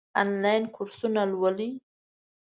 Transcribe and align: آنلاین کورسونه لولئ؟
آنلاین 0.21 0.63
کورسونه 0.75 1.21
لولئ؟ 1.31 1.69